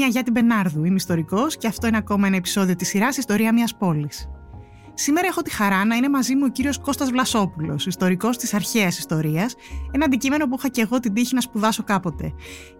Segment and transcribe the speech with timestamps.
[0.00, 3.52] Είμαι η Αγιάτη Μπενάρδου, είμαι ιστορικός και αυτό είναι ακόμα ένα επεισόδιο της σειράς Ιστορία
[3.52, 4.28] μιας πόλης.
[4.94, 8.98] Σήμερα έχω τη χαρά να είναι μαζί μου ο κύριος Κώστας Βλασόπουλος, ιστορικός της αρχαίας
[8.98, 9.54] ιστορίας,
[9.90, 12.32] ένα αντικείμενο που είχα και εγώ την τύχη να σπουδάσω κάποτε.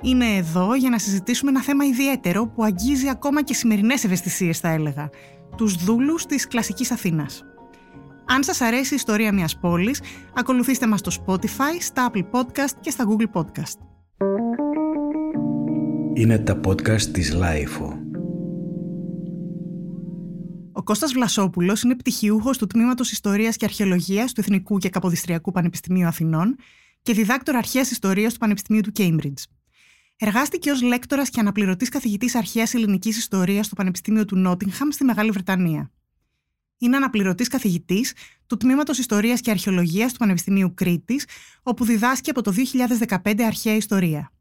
[0.03, 4.69] Είναι εδώ για να συζητήσουμε ένα θέμα ιδιαίτερο που αγγίζει ακόμα και σημερινές ευαισθησίες, θα
[4.69, 5.11] έλεγα.
[5.57, 7.45] Τους δούλους της κλασικής Αθήνας.
[8.27, 10.03] Αν σας αρέσει η ιστορία μιας πόλης,
[10.35, 13.90] ακολουθήστε μας στο Spotify, στα Apple Podcast και στα Google Podcast.
[16.15, 17.99] Είναι τα podcast της LiFO.
[20.73, 26.07] Ο Κώστας Βλασόπουλος είναι πτυχιούχος του Τμήματος Ιστορίας και Αρχαιολογίας του Εθνικού και Καποδιστριακού Πανεπιστημίου
[26.07, 26.57] Αθηνών
[27.03, 29.43] και διδάκτορας αρχαίας ιστορίας του Πανεπιστημίου του Cambridge.
[30.17, 35.31] Εργάστηκε ως λέκτορας και αναπληρωτής καθηγητής αρχαίας ελληνικής ιστορίας στο Πανεπιστήμιο του Νότιγχαμ στη Μεγάλη
[35.31, 35.91] Βρετανία.
[36.79, 38.15] Είναι αναπληρωτής καθηγητής
[38.47, 41.27] του Τμήματος Ιστορίας και Αρχαιολογίας του Πανεπιστημίου Κρήτης,
[41.63, 44.33] όπου διδάσκει από το 2015 αρχαία ιστορία.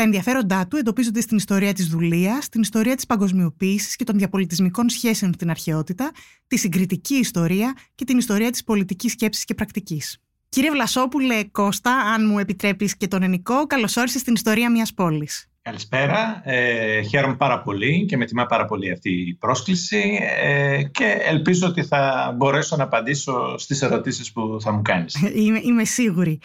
[0.00, 4.88] Τα ενδιαφέροντά του εντοπίζονται στην ιστορία της δουλείας, στην ιστορία της παγκοσμιοποίησης και των διαπολιτισμικών
[4.88, 6.10] σχέσεων στην αρχαιότητα,
[6.46, 10.18] τη συγκριτική ιστορία και την ιστορία της πολιτικής σκέψης και πρακτικής.
[10.48, 15.50] Κύριε Βλασόπουλε Κώστα, αν μου επιτρέπεις και τον Ενικό, καλώς όρισες στην ιστορία μιας πόλης.
[15.62, 16.40] Καλησπέρα.
[16.44, 21.66] Ε, χαίρομαι πάρα πολύ και με τιμά πάρα πολύ αυτή η πρόσκληση ε, και ελπίζω
[21.66, 25.14] ότι θα μπορέσω να απαντήσω στις ερωτήσεις που θα μου κάνεις.
[25.34, 26.38] Είμαι, είμαι σίγουρη.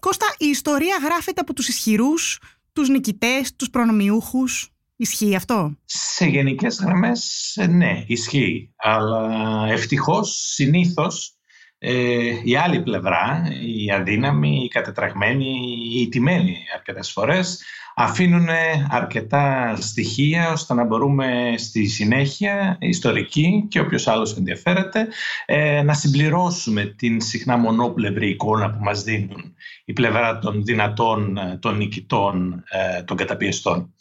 [0.00, 2.38] Κώστα, η ιστορία γράφεται από τους ισχυρούς,
[2.76, 4.70] τους νικητές, τους προνομιούχους.
[4.96, 8.72] Ισχύει αυτό; Σε γενικές γραμμές ναι, ισχύει.
[8.76, 11.36] Αλλά ευτυχώς, συνήθως,
[11.78, 15.54] ε, η άλλη πλευρά, η αδύναμη, η κατετραγμένη,
[16.00, 17.64] η τιμένη αρκετές φορές,
[17.98, 18.46] αφήνουν
[18.90, 25.08] αρκετά στοιχεία ώστε να μπορούμε στη συνέχεια, ιστορική και όποιος άλλος ενδιαφέρεται,
[25.46, 31.76] ε, να συμπληρώσουμε την συχνά μονόπλευρη εικόνα που μας δίνουν η πλευρά των δυνατών, των
[31.76, 33.94] νικητών, ε, των καταπιεστών.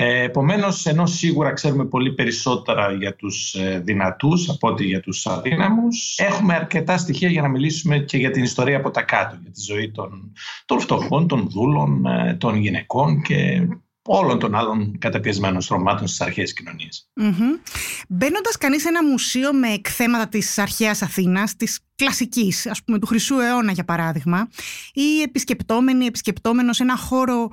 [0.00, 6.18] Ε, επομένως, ενώ σίγουρα ξέρουμε πολύ περισσότερα για τους δυνατούς από ότι για τους αδύναμους,
[6.18, 9.60] έχουμε αρκετά στοιχεία για να μιλήσουμε και για την ιστορία από τα κάτω, για τη
[9.60, 10.32] ζωή των,
[10.64, 12.04] των φτωχών, των δούλων,
[12.38, 13.68] των γυναικών και
[14.02, 17.08] όλων των άλλων καταπιεσμένων στρωμάτων στις αρχαίες κοινωνίες.
[17.20, 17.70] Mm-hmm.
[18.08, 23.06] Μπαίνοντας κανείς σε ένα μουσείο με εκθέματα της αρχαίας Αθήνας, της κλασικής, ας πούμε του
[23.06, 24.48] Χρυσού αιώνα για παράδειγμα,
[24.92, 27.50] ή επισκεπτόμενοι, επισκεπτόμενος ένα χώρο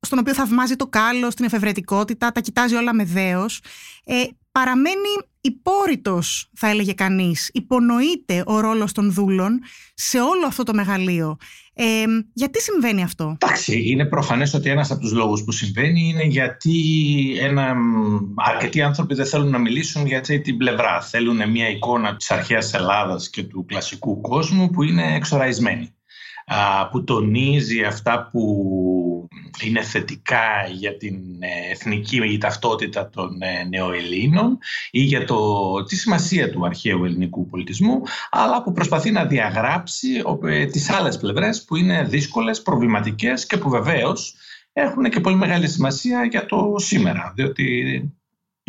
[0.00, 3.60] στον οποίο θαυμάζει το κάλο, την εφευρετικότητα, τα κοιτάζει όλα με δέος,
[4.04, 4.14] ε,
[4.52, 5.08] παραμένει
[5.40, 7.50] υπόρρητος, θα έλεγε κανείς.
[7.52, 9.60] Υπονοείται ο ρόλος των δούλων
[9.94, 11.36] σε όλο αυτό το μεγαλείο.
[11.74, 16.24] Ε, γιατί συμβαίνει αυτό; Εντάξει, είναι προφανές ότι ένας από τους λόγους που συμβαίνει είναι
[16.24, 16.72] γιατί
[17.40, 17.74] ένα,
[18.36, 21.00] αρκετοί άνθρωποι δεν θέλουν να μιλήσουν για αυτή την πλευρά.
[21.00, 25.94] Θέλουν μια εικόνα της αρχαίας Ελλάδας και του κλασικού κόσμου που είναι εξοραϊσμένη
[26.90, 29.28] που τονίζει αυτά που
[29.64, 34.58] είναι θετικά για την ε, εθνική ταυτότητα των ε, νεοελλήνων
[34.90, 40.66] ή για το, τη σημασία του αρχαίου ελληνικού πολιτισμού, αλλά που προσπαθεί να διαγράψει ε,
[40.66, 44.34] τις άλλες πλευρές που είναι δύσκολες, προβληματικές και που βεβαίως
[44.72, 48.02] έχουν και πολύ μεγάλη σημασία για το σήμερα, διότι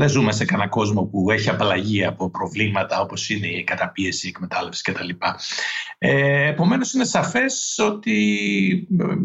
[0.01, 4.29] δεν ζούμε σε κανένα κόσμο που έχει απαλλαγή από προβλήματα όπως είναι η καταπίεση, η
[4.29, 5.09] εκμετάλλευση κτλ.
[5.97, 8.17] Ε, επομένως είναι σαφές ότι,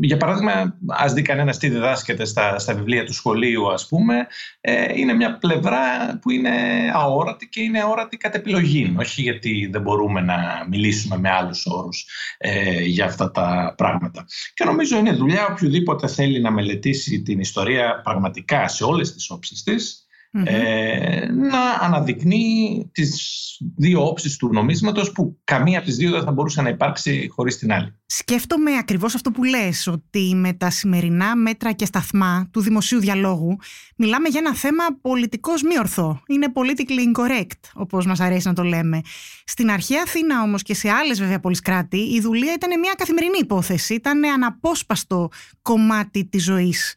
[0.00, 4.26] για παράδειγμα, ας δει κανένας τι διδάσκεται στα, στα βιβλία του σχολείου, ας πούμε,
[4.60, 5.78] ε, είναι μια πλευρά
[6.20, 6.50] που είναι
[6.94, 8.97] αόρατη και είναι αόρατη κατ' επιλογή.
[8.98, 12.06] Όχι γιατί δεν μπορούμε να μιλήσουμε με άλλους όρους
[12.38, 14.26] ε, για αυτά τα πράγματα.
[14.54, 19.62] Και νομίζω είναι δουλειά οποιοδήποτε θέλει να μελετήσει την ιστορία πραγματικά σε όλες τις όψεις
[19.62, 20.06] της,
[20.44, 23.36] ε, να αναδεικνύει τις
[23.76, 27.58] δύο όψεις του νομίσματος που καμία από τις δύο δεν θα μπορούσε να υπάρξει χωρίς
[27.58, 27.94] την άλλη.
[28.06, 33.56] Σκέφτομαι ακριβώς αυτό που λες, ότι με τα σημερινά μέτρα και σταθμά του δημοσίου διαλόγου
[33.97, 36.22] μιλάμε για ένα θέμα πολιτικός μη ορθό.
[36.28, 39.00] Είναι politically incorrect, όπως μας αρέσει να το λέμε.
[39.44, 43.38] Στην αρχαία Αθήνα όμως και σε άλλες βέβαια πόλεις κράτη, η δουλεία ήταν μια καθημερινή
[43.41, 45.28] υπόθεση, ήταν αναπόσπαστο
[45.62, 46.94] κομμάτι της ζωής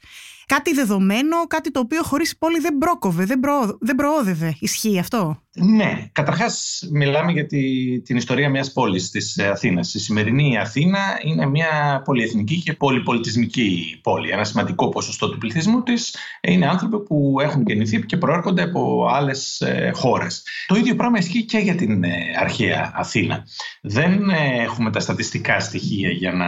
[0.55, 4.55] κάτι δεδομένο, κάτι το οποίο χωρίς πόλη δεν πρόκοβε, δεν, προ, δεν προόδευε.
[4.59, 7.61] Ισχύει αυτό; Ναι, καταρχάς μιλάμε για τη,
[8.01, 9.93] την ιστορία μιας πόλης της Αθήνας.
[9.93, 14.29] Η σημερινή Αθήνα είναι μια πολυεθνική και πολυπολιτισμική πόλη.
[14.29, 19.61] Ένα σημαντικό ποσοστό του πληθυσμού της είναι άνθρωποι που έχουν γεννηθεί και προέρχονται από άλλες
[19.61, 20.43] ε, χώρες.
[20.67, 22.09] Το ίδιο πράγμα ισχύει και για την ε,
[22.39, 23.43] αρχαία Αθήνα.
[23.81, 26.47] Δεν ε, έχουμε τα στατιστικά στοιχεία για να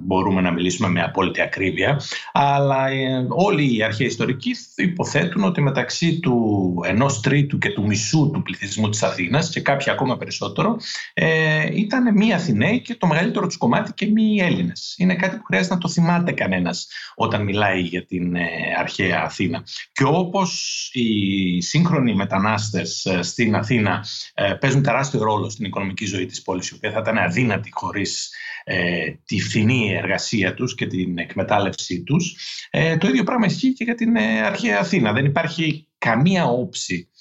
[0.00, 2.00] μπορούμε να μιλήσουμε με απόλυτη ακρίβεια,
[2.32, 2.84] αλλά
[3.28, 8.88] όλοι οι αρχαίοι ιστορικοί υποθέτουν ότι μεταξύ του ενός τρίτου και του μισού του πληθυσμού
[8.88, 10.76] της Αθήνας και κάποιοι ακόμα περισσότερο
[11.14, 14.94] ε, ήταν μη Αθηναίοι και το μεγαλύτερο τους κομμάτι και μη Έλληνες.
[14.98, 18.48] Είναι κάτι που χρειάζεται να το θυμάται κανένας όταν μιλάει για την ε,
[18.78, 19.64] αρχαία Αθήνα.
[19.92, 24.04] Και όπως οι σύγχρονοι μετανάστες ε, στην Αθήνα
[24.34, 28.30] ε, παίζουν τεράστιο ρόλο στην οικονομική ζωή της πόλης, η οποία θα ήταν αδύνατη χωρίς
[28.64, 32.36] ε, τη φθηνή εργασία τους και την εκμετάλλευσή τους.
[32.70, 35.12] Ε, το ίδιο πράγμα ισχύει και για την ε, αρχαία Αθήνα.
[35.12, 37.15] Δεν υπάρχει καμία όψη ε,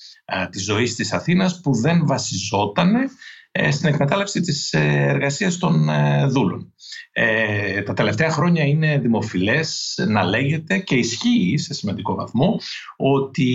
[0.49, 2.95] της ζωής της Αθήνας που δεν βασιζόταν
[3.71, 5.89] στην εκμετάλλευση της εργασίας των
[6.29, 6.73] δούλων.
[7.11, 12.59] Ε, τα τελευταία χρόνια είναι δημοφιλές να λέγεται και ισχύει σε σημαντικό βαθμό
[12.97, 13.49] ότι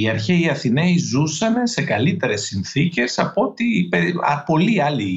[0.00, 3.88] οι αρχαίοι Αθηναίοι ζούσαν σε καλύτερες συνθήκες από ότι
[4.46, 5.12] πολλοί άλλοι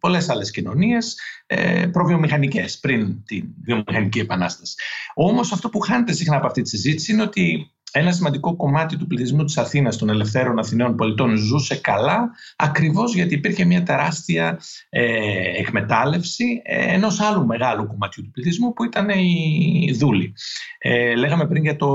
[0.00, 4.74] πολλές άλλες κοινωνίες ε, προβιομηχανικές πριν την βιομηχανική επανάσταση.
[5.14, 9.06] Όμως αυτό που χάνεται συχνά από αυτή τη συζήτηση είναι ότι ένα σημαντικό κομμάτι του
[9.06, 15.60] πληθυσμού της Αθήνας, των ελευθέρων Αθηναίων πολιτών, ζούσε καλά ακριβώς γιατί υπήρχε μια τεράστια ε,
[15.60, 20.34] εκμετάλλευση ε, ενός άλλου μεγάλου κομματιού του πληθυσμού που ήταν οι δούλοι.
[20.78, 21.88] Ε, λέγαμε πριν για, το,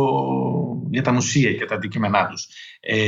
[0.90, 2.48] για τα μουσεία και τα αντικείμενά τους.
[2.80, 3.02] Ε,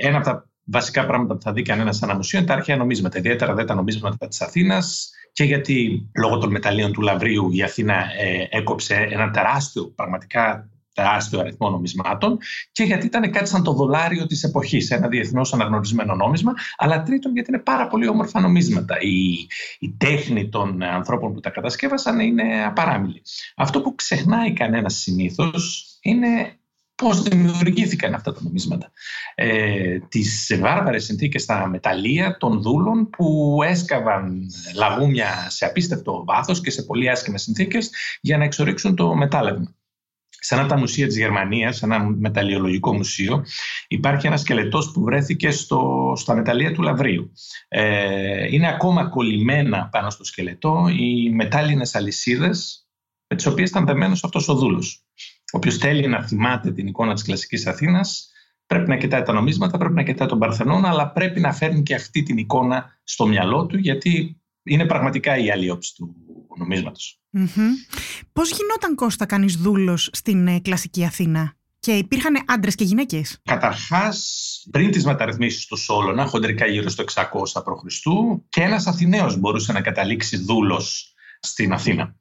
[0.00, 2.76] ένα από τα βασικά πράγματα που θα δει κανένας σε ένα μουσείο είναι τα αρχαία
[2.76, 5.10] νομίσματα, ιδιαίτερα δε τα νομίσματα της Αθήνας.
[5.32, 11.40] Και γιατί λόγω των μεταλλίων του Λαβρίου η Αθήνα ε, έκοψε ένα τεράστιο, πραγματικά τεράστιο
[11.40, 12.38] αριθμό νομισμάτων
[12.72, 17.32] και γιατί ήταν κάτι σαν το δολάριο της εποχής, ένα διεθνώς αναγνωρισμένο νόμισμα, αλλά τρίτον
[17.32, 19.00] γιατί είναι πάρα πολύ όμορφα νομίσματα.
[19.00, 19.46] Η,
[19.78, 23.22] η τέχνη των ανθρώπων που τα κατασκεύασαν είναι απαράμιλη.
[23.56, 26.56] Αυτό που ξεχνάει κανένας συνήθως είναι
[26.94, 28.92] πώς δημιουργήθηκαν αυτά τα νομίσματα.
[29.34, 36.70] Ε, τις βάρβαρες συνθήκες στα μεταλλεία των δούλων που έσκαβαν λαγούμια σε απίστευτο βάθος και
[36.70, 37.90] σε πολύ άσχημες συνθήκες
[38.20, 39.74] για να εξορίξουν το μετάλλευμα.
[40.44, 43.44] Σε ένα από τα μουσεία της Γερμανίας, σε ένα μεταλλιολογικό μουσείο,
[43.88, 47.32] υπάρχει ένας σκελετός που βρέθηκε στο, στα μεταλλεία του Λαβρίου.
[47.68, 52.86] Ε, είναι ακόμα κολλημένα πάνω στο σκελετό οι μετάλλινες αλυσίδες
[53.28, 55.04] με τις οποίες ήταν δεμένος αυτός ο δούλος.
[55.52, 58.30] Όποιος θέλει να θυμάται την εικόνα της κλασικής Αθήνας,
[58.66, 61.94] πρέπει να κοιτάει τα νομίσματα, πρέπει να κοιτάει τον Παρθενώνα, αλλά πρέπει να φέρνει και
[61.94, 66.14] αυτή την εικόνα στο μυαλό του, γιατί είναι πραγματικά η άλλη όψη του
[66.58, 67.21] νομίσματος.
[67.38, 67.96] Mm-hmm.
[68.32, 74.66] Πώς γινόταν Κώστα κανείς δούλος στην ε, κλασική Αθήνα και υπήρχαν άντρες και γυναίκες; Καταρχάς,
[74.70, 77.22] πριν τις μεταρρυθμίσεις του Σόλωνα, χοντρικά γύρω στο 600
[77.64, 78.06] π.Χ.,
[78.48, 82.16] και ένας Αθηναίος μπορούσε να καταλήξει δούλος στην Αθήνα.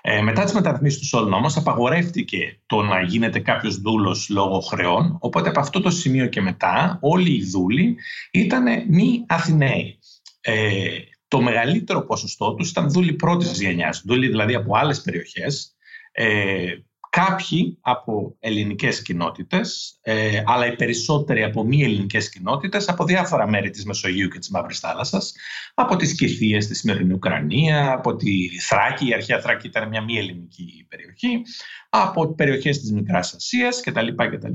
[0.00, 5.16] Ε, μετά τις μεταρρυθμίσεις του Σόλων όμως απαγορεύτηκε το να γίνεται κάποιος δούλος λόγω χρεών,
[5.20, 7.96] οπότε από αυτό το σημείο και μετά όλοι οι δούλοι
[8.30, 9.98] ήταν μη Αθηναίοι.
[10.40, 10.88] Ε,
[11.32, 15.76] το μεγαλύτερο ποσοστό τους ήταν δούλοι πρώτης γενιάς, δούλοι δηλαδή από άλλες περιοχές,
[16.12, 16.74] ε,
[17.16, 23.70] Κάποιοι από ελληνικές κοινότητες, ε, αλλά οι περισσότεροι από μη ελληνικές κοινότητες, από διάφορα μέρη
[23.70, 25.34] της Μεσογείου και της Μαύρης Θάλασσας,
[25.74, 30.18] από τις Κηθίες στη σημερινή Ουκρανία, από τη Θράκη, η αρχαία Θράκη ήταν μια μη
[30.18, 31.42] ελληνική περιοχή,
[31.88, 34.08] από περιοχές της Μικράς Ασίας κτλ.
[34.14, 34.54] κτλ.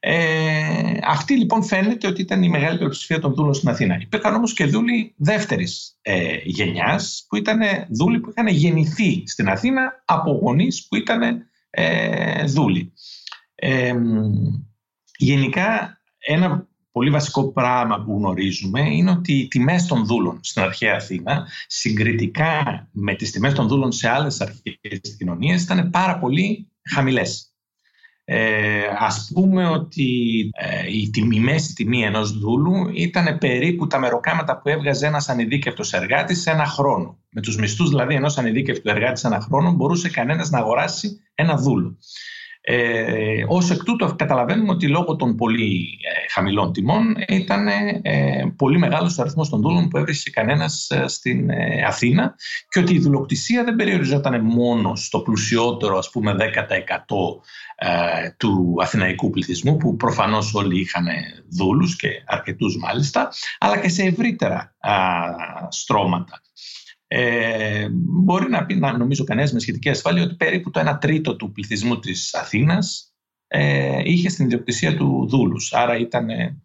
[0.00, 3.98] Ε, αυτή λοιπόν φαίνεται ότι ήταν η μεγάλη πλειοψηφία των δούλων στην Αθήνα.
[4.00, 7.60] Υπήρχαν όμως και δούλοι δεύτερης ε, γενιάς, που ήταν
[7.90, 12.92] δούλοι που είχαν γεννηθεί στην Αθήνα από γονείς που ήταν ε, δούλοι.
[13.54, 13.94] Ε,
[15.18, 20.94] γενικά, ένα πολύ βασικό πράγμα που γνωρίζουμε είναι ότι οι τιμές των δούλων στην αρχαία
[20.94, 27.53] Αθήνα συγκριτικά με τις τιμές των δούλων σε άλλες αρχαίες κοινωνίες ήταν πάρα πολύ χαμηλές.
[28.26, 33.98] Ε, ας πούμε ότι ε, η, τιμή, η μέση τιμή ενός δούλου ήταν περίπου τα
[33.98, 37.18] μεροκάματα που έβγαζε ένας ανειδίκευτος εργάτης σε ένα χρόνο.
[37.30, 41.56] Με τους μισθούς δηλαδή ενός ανειδίκευτου εργάτη σε ένα χρόνο μπορούσε κανένας να αγοράσει ένα
[41.56, 41.98] δούλο.
[42.66, 47.68] Ε, ως εκ τούτου καταλαβαίνουμε ότι λόγω των πολύ ε, χαμηλών τιμών ήταν
[48.02, 52.34] ε, πολύ μεγάλος ο αριθμός των δούλων που έβρισκε κανένας ε, στην ε, Αθήνα
[52.68, 56.40] και ότι η δουλοκτησία δεν περιοριζόταν μόνο στο πλουσιότερο ας πούμε 10%
[58.36, 61.06] του αθηναϊκού πληθυσμού που προφανώς όλοι είχαν
[61.48, 64.74] δούλους και αρκετούς μάλιστα αλλά και σε ευρύτερα
[65.68, 66.40] στρώματα.
[67.16, 71.36] Ε, μπορεί να πει, να νομίζω κανένας με σχετική ασφάλεια, ότι περίπου το 1 τρίτο
[71.36, 73.14] του πληθυσμού της Αθήνας
[73.46, 75.72] ε, είχε στην ιδιοκτησία του δούλους.
[75.72, 76.62] Άρα ήταν ε,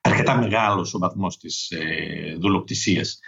[0.00, 3.18] αρκετά μεγάλος ο βαθμός της ε, δουλοκτησίας.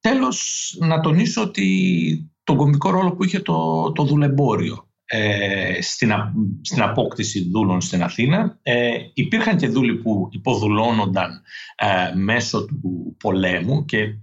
[0.00, 6.12] Τέλος, να τονίσω ότι τον κομβικό ρόλο που είχε το, το δουλεμπόριο ε, στην,
[6.62, 8.58] στην απόκτηση δούλων στην Αθήνα.
[8.62, 11.42] Ε, υπήρχαν και δούλοι που υποδουλώνονταν
[11.76, 14.14] ε, μέσω του πολέμου και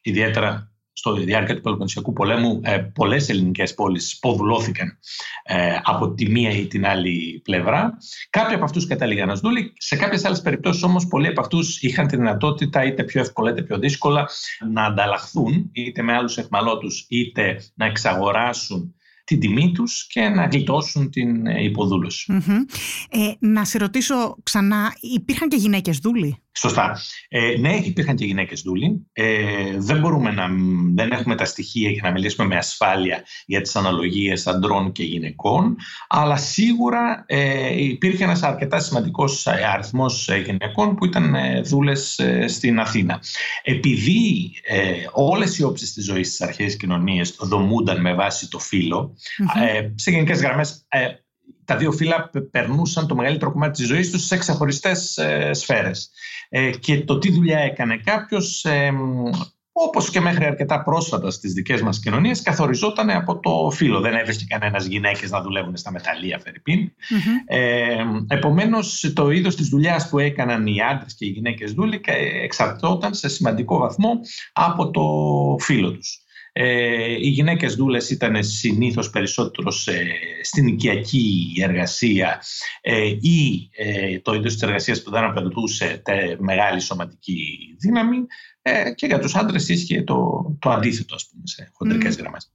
[0.00, 0.69] ιδιαίτερα
[1.00, 4.98] στο διάρκεια του Πελοποννησιακού πολέμου ε, πολλές ελληνικές πόλεις υποδουλώθηκαν
[5.42, 7.98] ε, από τη μία ή την άλλη πλευρά.
[8.30, 9.72] Κάποιοι από αυτούς κατάληγαν ως δούλοι.
[9.76, 13.62] Σε κάποιες άλλες περιπτώσεις όμως πολλοί από αυτούς είχαν τη δυνατότητα είτε πιο εύκολα είτε
[13.62, 14.28] πιο δύσκολα
[14.72, 21.10] να ανταλλαχθούν είτε με άλλους εχμαλώτους είτε να εξαγοράσουν την τιμή τους και να γλιτώσουν
[21.10, 22.32] την ε, υποδουλωση
[23.10, 27.00] Ε, να σε ρωτήσω ξανά, υπήρχαν και γυναίκες δούλοι; Σωστά.
[27.28, 29.06] Ε, ναι, υπήρχαν και γυναίκες δούλοι.
[29.12, 30.48] Ε, δεν μπορούμε να
[30.94, 35.76] δεν έχουμε τα στοιχεία για να μιλήσουμε με ασφάλεια για τις αναλογίες αντρών και γυναικών,
[36.08, 42.80] αλλά σίγουρα ε, υπήρχε ένας αρκετά σημαντικός αριθμός γυναικών που ήταν ε, δούλες ε, στην
[42.80, 43.20] Αθήνα.
[43.62, 49.14] Επειδή ε, όλες οι όψεις της ζωής στις αρχαίες κοινωνίες δομούνταν με βάση το φύλο,
[49.62, 50.86] ε, σε γενικές γραμμές
[51.70, 56.10] τα δύο φύλλα περνούσαν το μεγαλύτερο κομμάτι της ζωής τους σε ξεχωριστές ε, σφαίρες.
[56.48, 58.92] Ε, και το τι δουλειά έκανε κάποιος, ε,
[59.72, 64.00] όπως και μέχρι αρκετά πρόσφατα στις δικές μας κοινωνίες, καθοριζόταν από το φύλλο.
[64.00, 66.92] Δεν έβρισκε κανένας γυναίκες να δουλεύουν στα μεταλλεία, Φερρυπίν.
[67.46, 72.00] Ε, επομένως, το είδος της δουλειάς που έκαναν οι άντρες και οι γυναίκες δούλοι
[72.42, 74.10] εξαρτώταν σε σημαντικό βαθμό
[74.52, 75.02] από το
[75.64, 76.24] φύλλο τους.
[76.52, 79.70] Ε, οι γυναίκες δούλες ήταν συνήθως περισσότερο
[80.42, 82.42] στην οικιακή εργασία
[82.80, 86.02] ε, ή ε, το είδος της εργασίας που δεν απαιτούσε
[86.38, 88.16] μεγάλη σωματική δύναμη
[88.62, 90.16] ε, και για τους άντρες ίσχυε το,
[90.58, 92.18] το αντίθετο ας πούμε σε χοντρικές mm.
[92.18, 92.52] γραμμες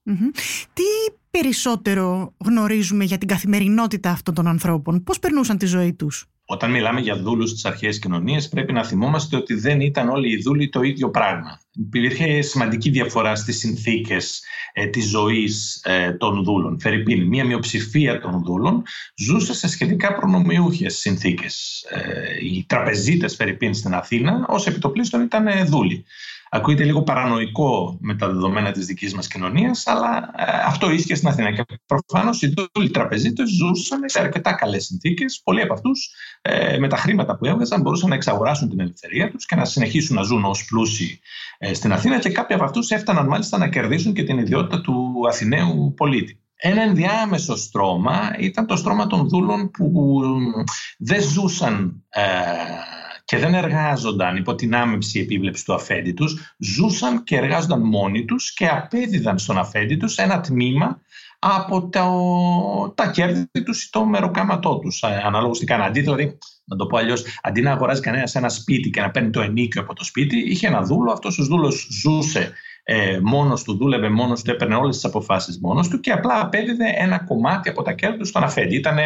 [0.74, 6.72] Τι περισσότερο γνωρίζουμε για την καθημερινότητα αυτών των ανθρώπων, πώς περνούσαν τη ζωή τους; Όταν
[6.72, 10.70] μιλάμε για δούλους στις αρχαίες κοινωνίες πρέπει να θυμόμαστε ότι δεν ήταν όλοι οι δούλοι
[10.70, 11.60] το ίδιο πράγμα.
[11.72, 16.80] Υπήρχε σημαντική διαφορά στις συνθήκες ε, της ζωής ε, των δούλων.
[16.80, 18.84] Φερρυπίν, μία μειοψηφία των δούλων
[19.16, 21.86] ζούσε σε σχετικά προνομιούχες συνθήκες.
[21.90, 26.06] Ε, οι τραπεζίτες Φερρυπίν στην Αθήνα ως επιτοπλίστων ήταν ε, δούλοι.
[26.56, 31.28] Ακούγεται λίγο παρανοϊκό με τα δεδομένα της δικής μας κοινωνίας, αλλά ε, αυτό ίσχυε στην
[31.28, 31.52] Αθήνα.
[31.52, 35.42] Και προφανώς οι δούλοι τραπεζίτες ζούσαν σε αρκετά καλές συνθήκες.
[35.44, 36.10] Πολλοί από αυτούς
[36.42, 40.16] ε, με τα χρήματα που έβγαζαν μπορούσαν να εξαγοράσουν την ελευθερία τους και να συνεχίσουν
[40.16, 41.20] να ζουν ως πλούσιοι
[41.58, 45.24] ε, στην Αθήνα και κάποιοι από αυτούς έφταναν μάλιστα να κερδίσουν και την ιδιότητα του
[45.28, 46.40] Αθηναίου πολίτη.
[46.56, 50.14] Ένα ενδιάμεσο στρώμα ήταν το στρώμα των δούλων που
[50.98, 52.22] δεν ζούσαν ε,
[53.26, 58.54] και δεν εργάζονταν υπό την άμεψη επίβλεψη του αφέντη τους, ζούσαν και εργάζονταν μόνοι τους
[58.54, 61.02] και απέδιδαν στον αφέντη τους ένα τμήμα
[61.40, 65.88] από το, τα κέρδη τους ή το μεροκάματό τους, ε, αναλόγως τι κάναν.
[65.88, 69.30] Αντί δηλαδή, να το πω αλλιώς, αντί να αγοράζει κανένας ένα σπίτι και να παίρνει
[69.30, 72.54] το ενίκιο από το σπίτι, είχε ένα δούλο, αυτός ο δούλος ζούσε
[72.88, 76.94] ε, μόνος του, δούλευε μόνος του, έπαιρνε όλες τις αποφάσεις μόνος του και απλά απέδιδε
[76.98, 78.76] ένα κομμάτι από τα κέρδη του στον αφέντη.
[78.76, 78.98] Ήταν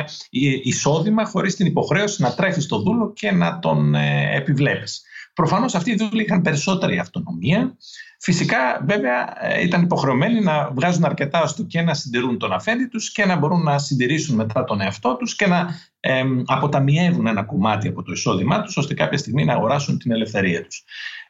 [0.63, 5.01] εισόδημα χωρίς την υποχρέωση να τρέχεις στο δούλο και να τον ε, επιβλέπεις.
[5.33, 7.77] Προφανώς αυτοί οι δούλοι είχαν περισσότερη αυτονομία.
[8.21, 13.11] Φυσικά, βέβαια, ε, ήταν υποχρεωμένοι να βγάζουν αρκετά ώστε και να συντηρούν τον αφέντη τους
[13.11, 15.67] και να μπορούν να συντηρήσουν μετά τον εαυτό τους και να
[15.99, 20.63] ε, αποταμιεύουν ένα κομμάτι από το εισόδημά τους ώστε κάποια στιγμή να αγοράσουν την ελευθερία
[20.63, 20.83] τους.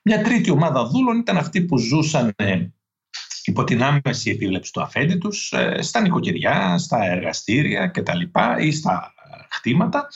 [0.04, 2.66] Μια τρίτη ομάδα δούλων ήταν αυτοί που ζούσαν ε,
[3.44, 8.22] υπό την άμεση επίβλεψη του αφέντη τους ε, στα νοικοκυριά, στα εργαστήρια κτλ.
[8.60, 9.14] ή στα
[9.50, 10.08] χτήματα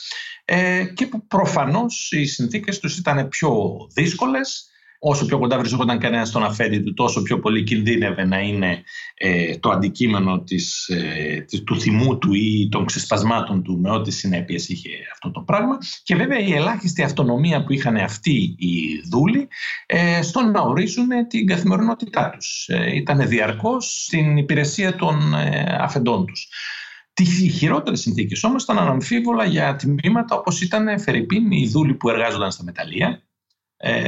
[0.44, 4.68] ε, και που προφανώς οι συνθήκες τους ήταν πιο δύσκολες
[5.06, 8.82] όσο πιο κοντά βρισκόταν κανένας στον αφέντη του, τόσο πιο πολύ κινδύνευε να είναι
[9.14, 14.68] ε, το αντικείμενο της, ε, του θυμού του ή των ξεσπασμάτων του με ό,τι συνέπειες
[14.68, 15.78] είχε αυτό το πράγμα.
[16.02, 19.48] Και βέβαια η ελάχιστη αυτονομία που είχαν αυτοί οι δούλοι
[19.86, 22.68] ε, στο να ορίσουν την καθημερινότητά τους.
[22.68, 26.48] Ε, ήταν διαρκώς στην υπηρεσία των ε, αφεντών τους.
[27.12, 32.50] Τι χειρότερες συνθήκες όμως ήταν αναμφίβολα για τμήματα όπως ήταν Φερρυπίν, οι δούλοι που εργάζονταν
[32.50, 33.23] στα μεταλλεία, ε,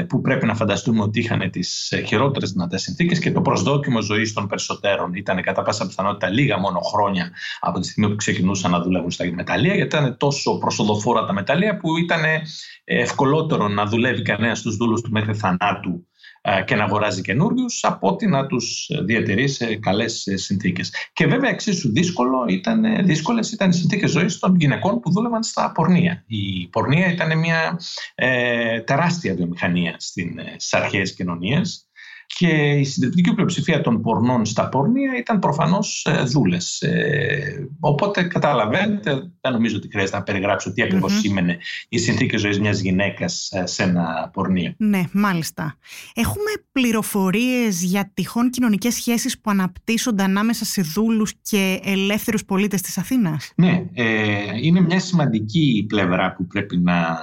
[0.09, 4.33] που πρέπει να φανταστούμε ότι είχαν τις ε, χειρότερες δυνατές συνθήκες και το προσδόκιμο ζωής
[4.33, 7.31] των περισσότερων ήταν κατά πάσα πιθανότητα λίγα μόνο χρόνια
[7.61, 11.77] από τη στιγμή που ξεκινούσαν να δουλεύουν στα μεταλλεία, γιατί ήταν τόσο προσοδοφόρα τα μεταλλεία
[11.77, 12.43] που ήταν ε,
[12.85, 16.16] ευκολότερο να δουλεύει κανένας στους δούλους του μέχρι θανάτου ε,
[16.65, 20.93] και να αγοράζει καινούριους, από ότι να τους διατηρεί σε καλές συνθήκες.
[21.13, 25.73] Και βέβαια εξίσου δύσκολο ήταν, δύσκολες ήταν οι συνθήκες ζωής των γυναικών που δούλευαν στα
[25.73, 26.25] πορνεία.
[26.27, 27.81] Η πορνεία ήταν μια
[28.15, 31.86] ε, τεράστια βιομηχανία στις αρχαίες κοινωνίες
[32.27, 36.81] και η συντριπτική πλειοψηφία των πορνών στα πορνεία ήταν προφανώς ε, δούλες.
[36.81, 41.21] Ε, οπότε καταλαβαίνετε, δεν νομίζω ότι χρειάζεται να περιγράψω τι ακριβώς mm-hmm.
[41.21, 44.75] σήμαινε η συνθήκη ζωής μιας γυναίκας ε, σε ένα πορνείο.
[44.77, 45.77] Ναι, μάλιστα.
[46.15, 52.99] Έχουμε πληροφορίες για τυχόν κοινωνικές σχέσεις που αναπτύσσονται ανάμεσα σε δούλους και ελεύθερους πολίτες της
[52.99, 54.05] Αθήνας; Ναι, ε,
[54.63, 57.19] είναι μια σημαντική πλευρά που πρέπει να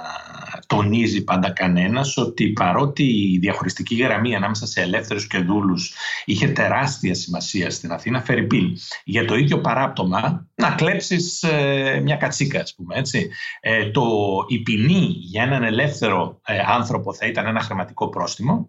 [0.66, 5.94] τονίζει πάντα κανένας ότι παρότι η διαχωριστική γραμμή ανάμεσα σε ελεύθερους και δούλους
[6.24, 12.60] είχε τεράστια σημασία στην Αθήνα, Φερρυπίν, για το ίδιο παράπτωμα να κλέψεις ε, μια κατσίκα,
[12.60, 13.30] ας πούμε, έτσι.
[13.60, 14.04] Ε, το,
[14.48, 18.68] η ποινή για έναν ελεύθερο ε, άνθρωπο θα ήταν ένα χρηματικό πρόστιμο,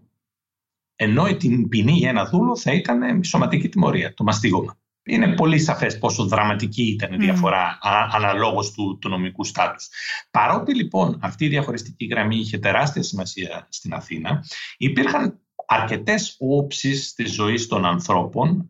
[0.95, 5.97] ενώ η ποινή για ένα δούλο θα ήταν σωματική τιμωρία, το μαστίγωμα είναι πολύ σαφές
[5.97, 8.09] πόσο δραματική ήταν η διαφορά mm.
[8.11, 9.89] αναλόγως του, του νομικού στάτους.
[10.31, 14.43] Παρότι λοιπόν αυτή η διαχωριστική γραμμή είχε τεράστια σημασία στην Αθήνα,
[14.77, 18.69] υπήρχαν αρκετές όψεις της ζωής των ανθρώπων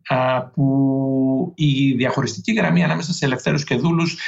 [0.54, 4.18] που η διαχωριστική γραμμή ανάμεσα σε ελευθέρους και δούλους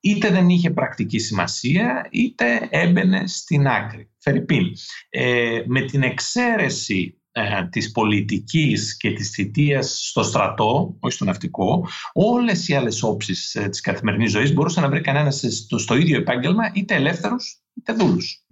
[0.00, 4.10] είτε δεν είχε πρακτική σημασία είτε έμπαινε στην άκρη.
[4.18, 4.66] Φερρυπίν,
[5.08, 11.88] ε, με την εξαίρεση ε, της πολιτικής και της θητείας στο στρατό, όχι στο ναυτικό,
[12.12, 16.18] όλες οι άλλες όψεις ε, της καθημερινής ζωής μπορούσε να βρει κανένας στο, στο ίδιο
[16.18, 18.44] επάγγελμα είτε ελεύθερους είτε δούλους.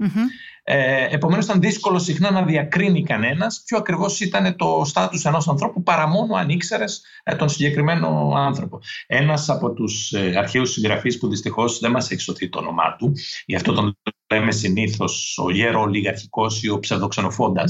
[0.66, 5.82] Ε, Επομένως, ήταν δύσκολο συχνά να διακρίνει κανένας ποιο ακριβώς ήταν το στάτους ενός ανθρώπου
[5.82, 8.80] παρά μόνο αν ήξερες ε, τον συγκεκριμένο άνθρωπο.
[9.06, 13.12] Ένας από τους ε, αρχαίους συγγραφείς που δυστυχώς δεν μας έχει σωθεί το όνομά του,
[13.46, 13.98] γι' αυτό τον
[14.30, 17.64] λέμε συνήθως ο γέρο ολιγαρχικός ή ο ψευδοξενοφόντα,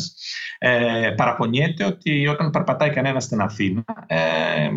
[0.58, 4.70] ε, παραπονιέται ότι όταν περπατάει κανένας στην Αθήνα ε,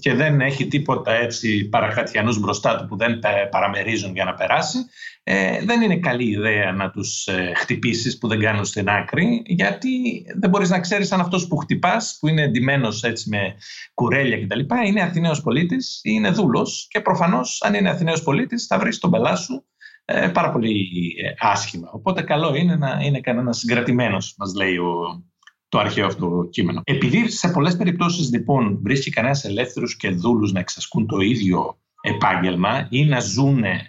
[0.00, 3.18] και δεν έχει τίποτα έτσι παρακατιανούς μπροστά του που δεν
[3.50, 4.78] παραμερίζουν για να περάσει,
[5.26, 10.24] ε, δεν είναι καλή ιδέα να τους ε, χτυπήσεις που δεν κάνουν στην άκρη γιατί
[10.36, 13.54] δεν μπορείς να ξέρεις αν αυτός που χτυπάς που είναι εντυμένος έτσι με
[13.94, 18.78] κουρέλια κτλ είναι Αθηναίος πολίτης ή είναι δούλος και προφανώς αν είναι Αθηναίος πολίτης θα
[18.78, 19.64] βρεις τον πελά σου
[20.04, 20.88] ε, πάρα πολύ
[21.24, 21.88] ε, άσχημα.
[21.92, 25.24] Οπότε καλό είναι να είναι κανένας συγκρατημένος, μας λέει ο,
[25.68, 26.80] το αρχαίο αυτό κείμενο.
[26.84, 32.86] Επειδή σε πολλές περιπτώσεις λοιπόν βρίσκει κανένας ελεύθερους και δούλους να εξασκούν το ίδιο επάγγελμα
[32.90, 33.84] ή να ζουν ε,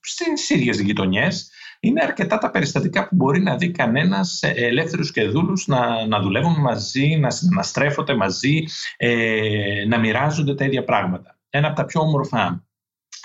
[0.00, 5.66] στις ίδιες γειτονιές, είναι αρκετά τα περιστατικά που μπορεί να δει κανένας ελεύθερους και δούλους
[5.66, 8.64] να, να δουλεύουν μαζί, να συναστρέφονται μαζί,
[8.96, 11.38] ε, να μοιράζονται τα ίδια πράγματα.
[11.50, 12.67] Ένα από τα πιο όμορφα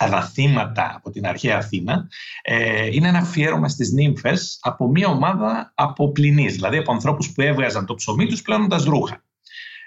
[0.03, 2.07] αναθήματα από την αρχαία Αθήνα
[2.41, 7.41] ε, είναι ένα αφιέρωμα στις νύμφες από μια ομάδα από πληνείς, δηλαδή από ανθρώπους που
[7.41, 9.23] έβγαζαν το ψωμί τους πλένοντας ρούχα.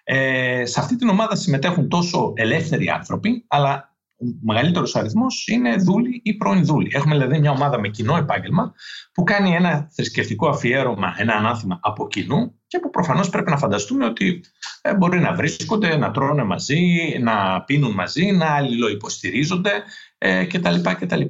[0.04, 6.20] Ε, σε αυτή την ομάδα συμμετέχουν τόσο ελεύθεροι άνθρωποι, αλλά ο μεγαλύτερος αριθμός είναι δούλοι
[6.24, 6.90] ή πρώην δούλοι.
[6.92, 8.74] Έχουμε δηλαδή μια ομάδα με κοινό επάγγελμα
[9.12, 14.04] που κάνει ένα θρησκευτικό αφιέρωμα, ένα ανάθημα από κοινού και που προφανώς πρέπει να φανταστούμε
[14.04, 14.40] ότι
[14.80, 16.78] ε, μπορεί να βρίσκονται, να τρώνε μαζί,
[17.20, 19.70] να πίνουν μαζί, να αλληλοϊποστηρίζονται
[20.18, 20.74] ε, κτλ.
[20.98, 21.20] κτλ.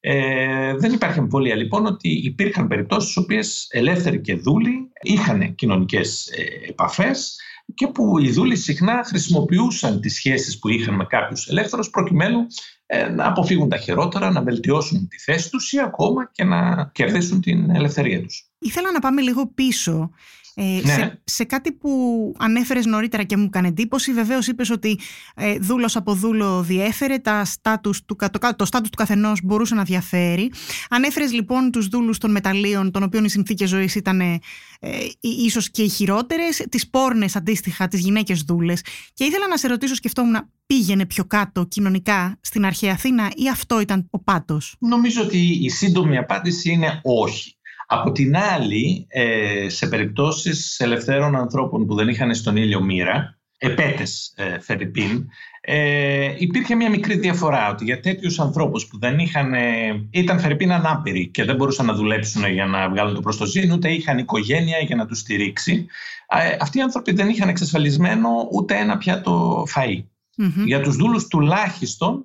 [0.00, 6.26] Ε, δεν υπάρχει εμβολία λοιπόν ότι υπήρχαν περιπτώσεις στις οποίες ελεύθεροι και δούλοι είχαν κοινωνικές
[6.26, 7.36] ε, επαφές
[7.74, 12.46] και που οι δούλοι συχνά χρησιμοποιούσαν τις σχέσεις που είχαν με κάποιους ελεύθερους προκειμένου
[12.86, 17.40] ε, να αποφύγουν τα χειρότερα, να βελτιώσουν τη θέση τους ή ακόμα και να κερδίσουν
[17.40, 18.50] την ελευθερία τους.
[18.58, 20.10] Ήθελα να πάμε λίγο πίσω
[20.60, 20.92] ε, ναι.
[20.92, 21.90] σε, σε, κάτι που
[22.38, 24.98] ανέφερες νωρίτερα και μου έκανε εντύπωση, βεβαίως είπες ότι
[25.34, 29.82] ε, δούλος από δούλο διέφερε, τα στάτους του, το, το στάτους του καθενός μπορούσε να
[29.82, 30.52] διαφέρει.
[30.90, 34.40] Ανέφερες λοιπόν τους δούλους των μεταλλίων, των οποίων οι συνθήκες ζωής ήταν ε,
[35.20, 38.84] ίσως και οι χειρότερες, τις πόρνες αντίστοιχα, τις γυναίκες δούλες.
[39.14, 43.80] Και ήθελα να σε ρωτήσω, σκεφτόμουν, πήγαινε πιο κάτω κοινωνικά στην αρχαία Αθήνα ή αυτό
[43.80, 47.57] ήταν ο πάτος; Νομίζω ότι η σύντομη απάντηση είναι όχι.
[47.90, 54.32] Από την άλλη, ε, σε περιπτώσεις ελευθέρων ανθρώπων που δεν είχαν στον ήλιο μοίρα, επέτες
[54.36, 55.26] ε, Φερρυπίν,
[55.60, 59.54] ε, υπήρχε μια μικρή διαφορά ότι για τέτοιους ανθρώπους που δεν είχαν,
[60.10, 64.18] ήταν Φερρυπίν ανάπηροι και δεν μπορούσαν να δουλέψουν για να βγάλουν το προστοζήν, ούτε είχαν
[64.18, 65.86] οικογένεια για να τους στηρίξει,
[66.60, 70.04] αυτοί οι άνθρωποι δεν είχαν εξασφαλισμένο ούτε ένα πιάτο φαΐ.
[70.64, 72.24] Για τους δούλους τουλάχιστον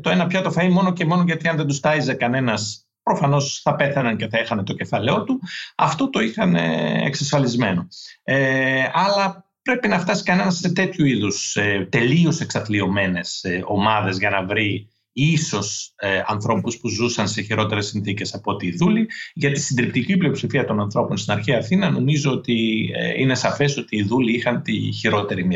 [0.00, 3.74] το ένα πιάτο φαΐ μόνο και μόνο γιατί αν δεν τους τάιζε κανένας Προφανώς θα
[3.74, 5.40] πέθαναν και θα έχανε το κεφαλαίο του.
[5.76, 7.88] Αυτό το είχαν ε, εξασφαλισμένο.
[8.22, 14.30] Ε, αλλά πρέπει να φτάσει κανένας σε τέτοιου είδους ε, τελείως εξαθλειωμένες ε, ομάδες για
[14.30, 19.08] να βρει ίσως ε, ανθρώπους που ζούσαν σε χειρότερες συνθήκες από ότι οι δούλοι.
[19.34, 23.96] Για τη συντριπτική πλειοψηφία των ανθρώπων στην αρχαία Αθήνα, νομίζω ότι ε, είναι σαφές ότι
[23.96, 25.48] οι δούλοι είχαν τη χειρότερη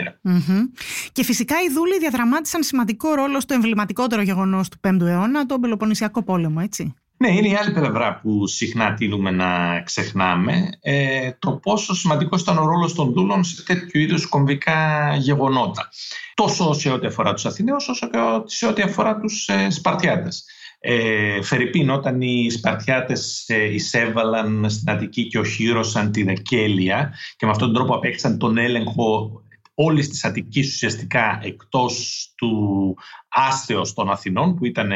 [1.12, 6.22] Και φυσικά οι δούλοι διαδραμάτισαν σημαντικό ρόλο στο εμβληματικότερο γεγονός του 5ου αιώνα, τον Πελοποννησιακό
[6.22, 6.94] πόλεμο, έτσι.
[7.20, 10.68] Ναι, είναι η άλλη πλευρά που συχνά τείνουμε να ξεχνάμε.
[10.80, 15.88] Ε, το πόσο σημαντικός ήταν ο ρόλος των δούλων σε τέτοιου είδους κομβικά γεγονότα.
[16.34, 20.44] Τόσο σε ό,τι αφορά τους Αθηναίους, όσο και σε ό,τι αφορά τους ε, Σπαρτιάτες.
[20.80, 27.52] Ε, Φερρυπίν, όταν οι Σπαρτιάτες ε, εισέβαλαν στην Αττική και οχύρωσαν την Εκέλεια και με
[27.52, 29.30] αυτόν τον τρόπο απέκτησαν τον έλεγχο
[29.74, 32.96] όλης της Αττικής ουσιαστικά εκτός του
[33.28, 34.92] άστεως των Αθηνών που ήταν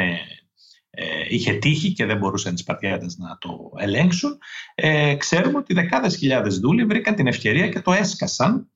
[0.95, 4.39] ε, είχε τύχει και δεν μπορούσαν οι Σπαρτιάτες να το ελέγξουν.
[4.75, 8.72] Ε, ξέρουμε ότι δεκάδες χιλιάδες δούλοι βρήκαν την ευκαιρία και το έσκασαν ε,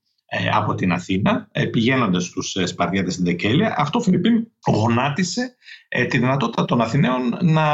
[0.53, 3.75] από την Αθήνα, ε, πηγαίνοντας στους ε, Σπαρτιάτες στην Τεκέλια.
[3.77, 5.55] Αυτό, Φιλιππίν, γονάτισε
[6.09, 7.65] τη δυνατότητα των Αθηναίων να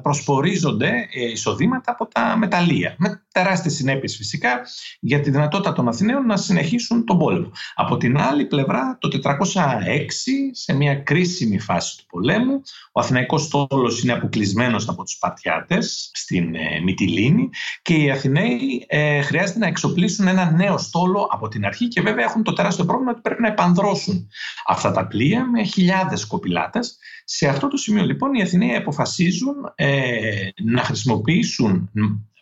[0.00, 0.90] προσφορίζονται
[1.32, 2.94] εισοδήματα από τα μεταλλεία.
[2.98, 4.60] Με τεράστιες συνέπειες φυσικά
[5.00, 7.50] για τη δυνατότητα των Αθηναίων να συνεχίσουν τον πόλεμο.
[7.74, 12.60] Από την άλλη πλευρά, το 406, σε μια κρίσιμη φάση του πολέμου,
[12.92, 17.48] ο Αθηναϊκός στόλος είναι αποκλεισμένος από τους Σπαρτιάτες στην Μυτιλίνη
[17.82, 18.86] και οι Αθηναίοι
[19.22, 23.10] χρειάζεται να εξοπλίσουν ένα νέο στόλο από την αρχή και βέβαια έχουν το τεράστιο πρόβλημα
[23.10, 24.28] ότι πρέπει να επανδρώσουν
[24.66, 26.98] αυτά τα πλοία με χιλιάδες κοπηλάτες.
[27.24, 31.90] Σε αυτό το σημείο λοιπόν οι Αθηναίοι αποφασίζουν ε, να χρησιμοποιήσουν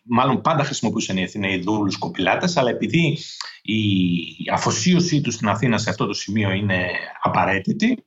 [0.09, 3.17] μάλλον πάντα χρησιμοποιούσαν οι Αθηναίοι δούλους κοπηλάτες, αλλά επειδή
[3.61, 3.77] η
[4.53, 6.85] αφοσίωσή τους στην Αθήνα σε αυτό το σημείο είναι
[7.21, 8.05] απαραίτητη,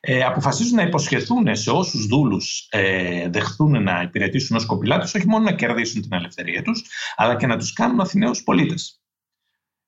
[0.00, 5.44] ε, αποφασίζουν να υποσχεθούν σε όσους δούλους ε, δεχθούν να υπηρετήσουν ως κοπηλάτες, όχι μόνο
[5.44, 6.84] να κερδίσουν την ελευθερία τους,
[7.16, 9.00] αλλά και να τους κάνουν Αθηναίους πολίτες.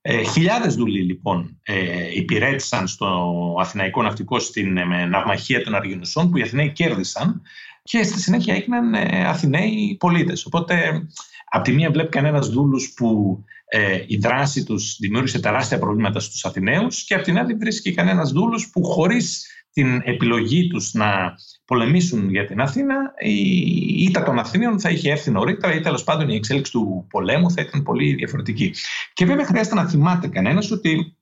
[0.01, 6.37] Ε, χιλιάδες δούλοι λοιπόν ε, υπηρέτησαν στο Αθηναϊκό Ναυτικό στην ε, ναυμαχία των Αργινουσών που
[6.37, 7.43] οι Αθηναίοι κέρδισαν
[7.83, 10.47] και στη συνέχεια έγιναν ε, Αθηναίοι πολίτες.
[10.47, 11.07] Οπότε
[11.51, 16.45] από τη μία βλέπει κανένας δούλους που ε, η δράση τους δημιούργησε τεράστια προβλήματα στους
[16.45, 19.47] Αθηναίους και από την άλλη βρίσκει κανένας δούλους που χωρίς
[19.79, 25.31] την επιλογή τους να πολεμήσουν για την Αθήνα, η ήττα των Αθηνίων θα είχε έρθει
[25.31, 28.75] νωρίτερα ή τέλος πάντων η εξέλιξη του πολέμου θα ήταν πολύ διαφορετική.
[29.13, 31.17] Και βέβαια χρειάζεται να θυμάται κανένας ότι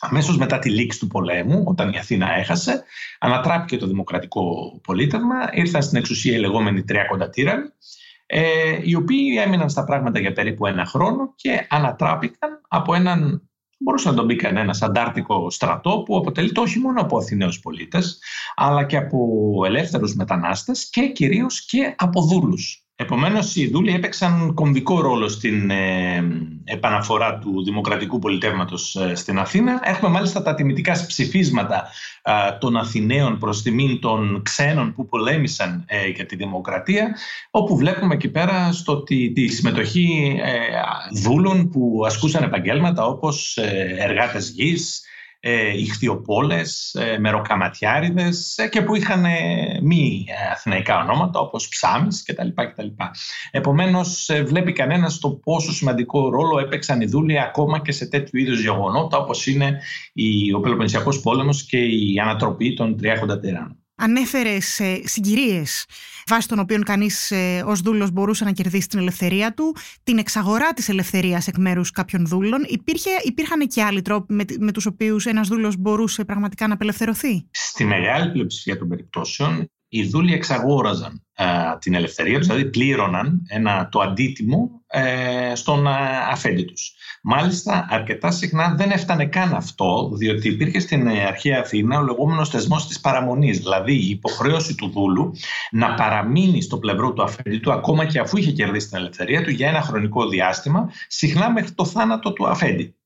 [0.00, 2.84] αμέσως μετά τη λήξη του πολέμου, όταν η Αθήνα έχασε,
[3.18, 4.44] ανατράπηκε το δημοκρατικό
[4.82, 7.72] πολίτευμα, ήρθαν στην εξουσία οι λεγόμενοι τρία κοντατήραν,
[8.26, 8.42] ε,
[8.82, 14.14] οι οποίοι έμειναν στα πράγματα για περίπου ένα χρόνο και ανατράπηκαν από έναν μπορούσε να
[14.14, 18.18] τον πει κανένας αντάρτικο στρατό που αποτελείται όχι μόνο από Αθηναίους πολίτες
[18.54, 22.87] αλλά και από ελεύθερους μετανάστες και κυρίως και από δούλους.
[23.00, 26.24] Επομένως οι δούλοι έπαιξαν κομβικό ρόλο στην ε,
[26.64, 29.80] επαναφορά του δημοκρατικού πολιτεύματος ε, στην Αθήνα.
[29.84, 31.88] Έχουμε μάλιστα τα τιμητικά ψηφίσματα
[32.60, 37.16] των Αθηναίων προς τιμήν των ξένων που πολέμησαν ε, για τη δημοκρατία,
[37.50, 40.38] όπου βλέπουμε εκεί πέρα στο ότι τη συμμετοχή
[41.22, 43.58] δούλων που ασκούσαν επαγγέλματα όπως
[43.98, 45.02] εργάτες γης,
[45.40, 52.48] ε, ηχθιοπόλες, ε, μεροκαματιάριδες ε, και που είχαν ε, μη αθηναϊκά ονόματα όπως Ψάμις κτλ.
[52.54, 52.86] κτλ.
[53.50, 58.60] Επομένως βλέπει κανένας το πόσο σημαντικό ρόλο έπαιξαν οι δούλοι ακόμα και σε τέτοιου είδους
[58.60, 59.80] γεγονότα όπως είναι
[60.56, 63.87] ο Πελοποννησιακός πόλεμος και η ανατροπή των τριάχοντα τεράνων.
[63.98, 65.86] Ανέφερες συγκυρίες
[66.28, 70.72] βάσει των οποίων κανείς ε, ως δούλος μπορούσε να κερδίσει την ελευθερία του, την εξαγορά
[70.72, 72.64] της ελευθερίας εκ μέρους κάποιων δούλων.
[72.66, 77.48] Υπήρχε, υπήρχαν και άλλοι τρόποι με, με τους οποίους ένας δούλος μπορούσε πραγματικά να απελευθερωθεί;
[77.50, 81.44] Στη μεγάλη πλειοψηφία των περιπτώσεων, οι δούλοι εξαγόραζαν ε,
[81.78, 85.90] την ελευθερία τους, δηλαδή πλήρωναν ένα, το αντίτιμο ε, στον ε,
[86.30, 86.92] αφέντη τους.
[87.22, 92.86] Μάλιστα, αρκετά συχνά δεν έφτανε καν αυτό, διότι υπήρχε στην αρχαία Αθήνα ο λεγόμενος θεσμός
[92.86, 95.32] της παραμονής, δηλαδή η υποχρέωση του δούλου
[95.70, 99.50] να παραμείνει στο πλευρό του αφέντη του, ακόμα και αφού είχε κερδίσει την ελευθερία του,
[99.50, 102.97] για ένα χρονικό διάστημα, συχνά μέχρι το θάνατο του αφέντη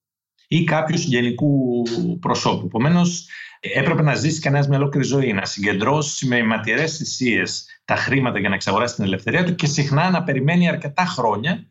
[0.56, 1.82] ή κάποιου γενικού
[2.20, 2.66] προσώπου.
[2.66, 3.26] Επομένως,
[3.60, 8.48] έπρεπε να ζήσει κανένας μια ολόκληρη ζωή, να συγκεντρώσει με ματιερές θυσίες τα χρήματα για
[8.48, 11.66] να εξαγοράσει την ελευθερία του και συχνά να περιμένει αρκετά χρόνια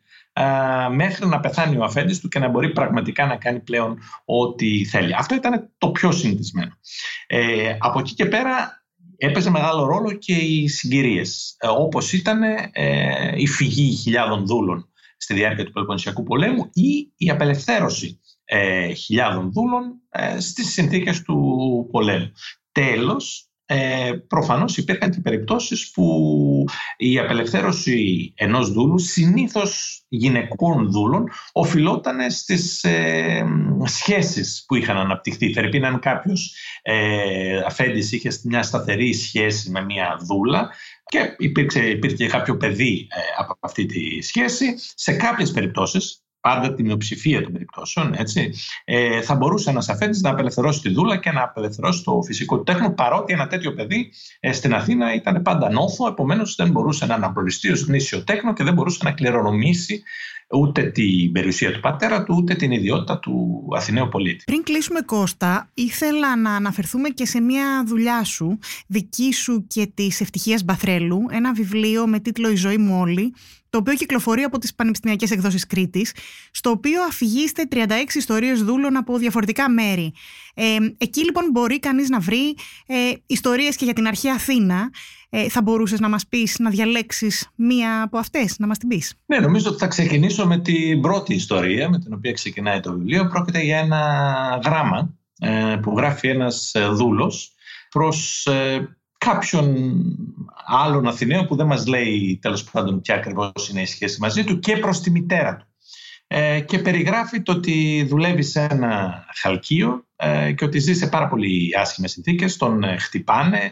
[0.92, 5.16] μέχρι να πεθάνει ο αφέντης του και να μπορεί πραγματικά να κάνει πλέον ό,τι θέλει.
[5.16, 6.72] Αυτό ήταν το πιο συνηθισμένο.
[7.28, 8.84] Ε, από εκεί και πέρα
[9.18, 15.34] έπαιζε μεγάλο ρόλο και οι συγκυρίες, ε, όπως ήταν ε, η φυγή χιλιάδων δούλων στη
[15.34, 18.20] διάρκεια του Πελοποννησιακού πολέμου ή η απελευθέρωση
[18.54, 22.32] ε, χιλιάδων δούλων ε, στις συνθήκες του πολέμου.
[22.72, 26.06] Τέλος, ε, προφανώς υπήρχαν και περιπτώσεις που
[26.98, 33.46] η απελευθέρωση ενός δούλου, συνήθως γυναικών δούλων, οφειλόταν στις ε,
[33.86, 35.54] σχέσεις που είχαν αναπτυχθεί.
[35.54, 40.70] Φερρυπίν αν κάποιος ε, αφέντης είχε μια σταθερή σχέση με μια δούλα
[41.06, 46.84] και υπήρξε, υπήρχε κάποιο παιδί ε, από αυτή τη σχέση, σε κάποιες περιπτώσεις πάντα τη
[46.84, 48.54] μειοψηφία των περιπτώσεων, έτσι,
[48.86, 52.64] ε, θα μπορούσε ένας αφέντης να απελευθερώσει τη δούλα και να απελευθερώσει το φυσικό του
[52.64, 57.16] τέχνο, παρότι ένα τέτοιο παιδί ε, στην Αθήνα ήταν πάντα νόθο, επομένως δεν μπορούσε να
[57.16, 60.04] αναπροριστεί ως γνήσιο τέχνο και δεν μπορούσε να κληρονομήσει
[60.52, 64.44] ούτε την περιουσία του πατέρα του, ούτε την ιδιότητα του Αθηναίου πολίτη.
[64.44, 70.22] Πριν κλείσουμε Κώστα, ήθελα να αναφερθούμε και σε μια δουλειά σου, δική σου και της
[70.22, 73.34] Ευτυχίας Μπαθρέλου, ένα βιβλίο με τίτλο «Η ζωή μου όλη»,
[73.72, 76.14] το οποίο κυκλοφορεί από τις Πανεπιστημιακές Εκδόσεις Κρήτης,
[76.52, 80.14] στο οποίο αφηγείστε 36 ιστορίες δούλων από διαφορετικά μέρη.
[80.54, 82.56] Ε, εκεί λοιπόν μπορεί κανείς να βρει
[82.86, 84.90] ε, ιστορίες και για την αρχαία Αθήνα,
[85.34, 89.14] Ε, θα μπορούσες να μας πεις, να διαλέξεις μία από αυτές, να μας την πεις;
[89.26, 93.28] Ναι, νομίζω ότι θα ξεκινήσω με την πρώτη ιστορία με την οποία ξεκινάει το βιβλίο.
[93.28, 94.02] Πρόκειται για ένα
[94.66, 97.54] γράμμα ε, που γράφει ένας ε, δούλος
[97.90, 98.48] προς
[99.26, 99.76] κάποιον
[100.66, 104.60] άλλον Αθηναίο που δεν μας λέει τέλος πάντων ποια ακριβώς είναι η σχέση μαζί του
[104.60, 105.66] και προς τη μητέρα του.
[106.34, 111.28] Ε, και περιγράφει το ότι δουλεύει σε ένα χαλκείο ε, και ότι ζει σε πάρα
[111.28, 113.72] πολύ άσχημες συνθήκες, τον ε, χτυπάνε,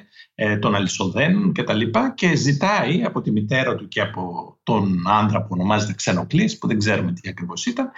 [0.60, 5.42] τον αλυσοδένουν και τα λοιπά και ζητάει από τη μητέρα του και από τον άντρα
[5.42, 7.92] που ονομάζεται Ξενοκλής, που δεν ξέρουμε τι ακριβώς ήταν,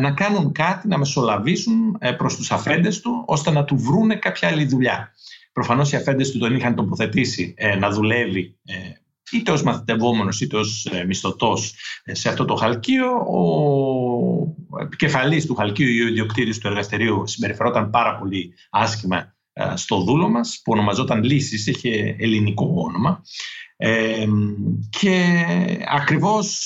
[0.00, 4.64] να κάνουν κάτι, να μεσολαβήσουν προς τους αφέντες του, ώστε να του βρούνε κάποια άλλη
[4.64, 5.12] δουλειά.
[5.58, 8.56] Προφανώς οι αφέντες του τον είχαν τοποθετήσει να δουλεύει
[9.32, 13.06] είτε ως μαθητευόμενος είτε ως ε, μισθωτός ε, σε αυτό το χαλκείο.
[14.70, 20.00] Ο επικεφαλής του χαλκείου ή ο ιδιοκτήτης του εργαστηρίου συμπεριφερόταν πάρα πολύ άσχημα ε, στο
[20.02, 23.22] δούλο μας που ονομαζόταν Λύσης, είχε ελληνικό όνομα.
[23.80, 24.26] Ε,
[25.00, 25.46] και
[25.88, 26.58] ακριβώς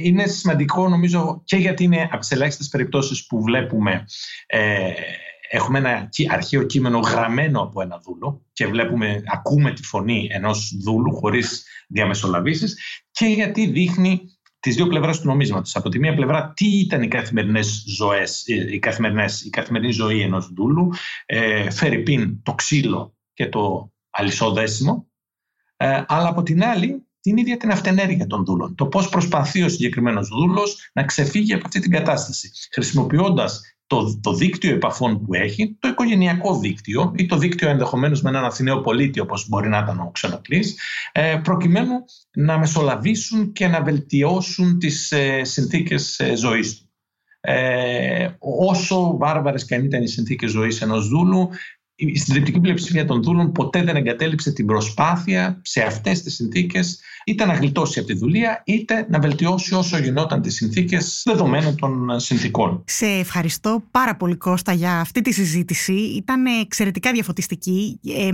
[0.00, 4.04] είναι σημαντικό νομίζω και γιατί είναι από τις ελάχιστες περιπτώσεις που βλέπουμε
[4.46, 4.92] ε,
[5.50, 11.14] έχουμε ένα αρχαίο κείμενο γραμμένο από ένα δούλο και βλέπουμε, ακούμε τη φωνή ενός δούλου
[11.14, 12.78] χωρίς διαμεσολαβήσεις
[13.10, 14.20] και γιατί δείχνει
[14.60, 15.76] τις δύο πλευρές του νομίσματος.
[15.76, 20.52] Από τη μία πλευρά τι ήταν οι καθημερινές ζωές, οι καθημερινές, η καθημερινή ζωή ενός
[20.52, 20.90] δούλου,
[21.26, 25.10] ε, φέρει πίν το ξύλο και το αλυσόδέσιμο,
[25.76, 28.74] ε, αλλά από την άλλη την ίδια την αυτενέργεια των δούλων.
[28.74, 34.34] Το πώς προσπαθεί ο συγκεκριμένος δούλος να ξεφύγει από αυτή την κατάσταση, χρησιμοποιώντας το, το
[34.34, 39.20] δίκτυο επαφών που έχει, το οικογενειακό δίκτυο ή το δίκτυο ενδεχομένως με έναν Αθηναίο πολίτη
[39.20, 40.78] όπως μπορεί να ήταν ο ξενοκλής,
[41.12, 41.94] ε, προκειμένου
[42.30, 46.90] να μεσολαβήσουν και να βελτιώσουν τις ε, συνθήκες ε, ζωής του.
[47.40, 51.48] Ε, όσο βάρβαρες και αν ήταν οι συνθήκες ζωής ενός δούλου,
[51.94, 57.46] η συντριπτική πλειοψηφία των δούλων ποτέ δεν εγκατέλειψε την προσπάθεια σε αυτές τις συνθήκες είτε
[57.46, 62.82] να γλιτώσει από τη δουλεία είτε να βελτιώσει όσο γινόταν τις συνθήκες δεδομένων των συνθήκων.
[62.86, 65.92] Σε ευχαριστώ πάρα πολύ Κώστα για αυτή τη συζήτηση.
[65.92, 68.00] Ήταν εξαιρετικά διαφωτιστική.
[68.16, 68.28] Ε,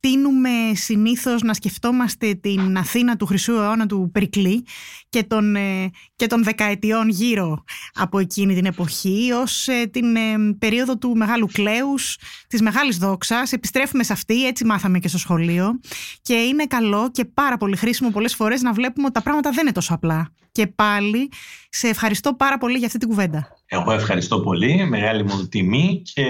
[0.00, 4.64] τίνουμε συνήθως να σκεφτόμαστε την Αθήνα του Χρυσού αιώνα του Περικλή
[5.08, 10.20] και των, ε, και των δεκαετιών γύρω από εκείνη την εποχή ως ε, την ε,
[10.58, 13.52] περίοδο του Μεγάλου Κλέους, της Μεγάλης Δόξας.
[13.52, 15.80] Επιστρέφουμε σε αυτή, έτσι μάθαμε και στο σχολείο
[16.22, 19.60] και είναι καλό και πάρα πολύ χρήσιμο πολλές φορές να βλέπουμε ότι τα πράγματα δεν
[19.62, 20.32] είναι τόσο απλά.
[20.52, 21.28] Και πάλι
[21.68, 23.48] σε ευχαριστώ πάρα πολύ για αυτή την κουβέντα.
[23.66, 26.26] Εγώ ευχαριστώ πολύ, μεγάλη μου τιμή και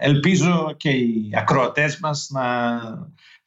[0.00, 2.42] ελπίζω και οι ακροατές μας να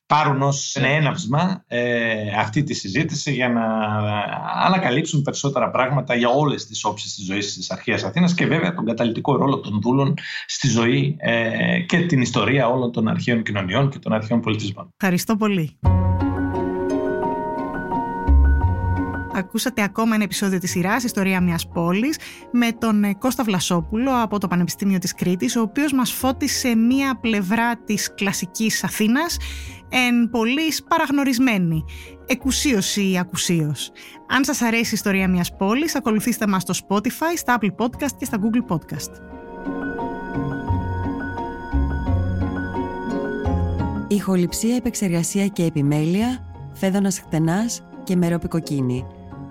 [0.06, 3.66] πάρουν ως έναυσμα ε, αυτή τη συζήτηση για να
[4.66, 8.86] ανακαλύψουν περισσότερα πράγματα για όλες τις όψεις της ζωής της αρχαίας Αθήνας και βέβαια τον
[8.86, 10.14] καταλητικό ρόλο των δούλων
[10.46, 14.94] στη ζωή ε, και την ιστορία όλων των αρχαίων κοινωνιών και των αρχαίων πολιτισμών.
[14.98, 15.78] Ευχαριστώ πολύ.
[19.40, 22.18] Ακούσατε ακόμα ένα επεισόδιο της σειράς «Ιστορία μιας πόλης»
[22.52, 27.20] με τον ε, Κώστα Βλασόπουλο από το Πανεπιστήμιο της Κρήτης, ο οποίος μας φώτισε μία
[27.20, 29.38] πλευρά της κλασικής Αθήνας
[29.90, 31.84] εν πολλής παραγνωρισμένη.
[32.26, 33.92] Εκουσίωση ή ακουσίως.
[34.28, 38.26] Αν σας αρέσει η ιστορία μιας πόλης, ακολουθήστε μας στο Spotify, στα Apple Podcast και
[38.26, 39.12] στα Google Podcast.
[44.08, 49.06] Ηχοληψία, επεξεργασία και επιμέλεια, φέδωνας χτενάς και μερόπικοκίνη